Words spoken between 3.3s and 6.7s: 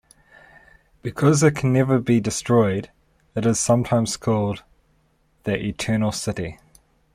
it is sometimes called "The Eternal City".